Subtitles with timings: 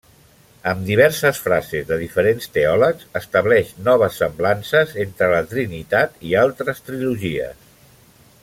[0.69, 7.73] Amb diverses frases de diferents teòlegs, estableix noves semblances entre la Trinitat i altres trilogies.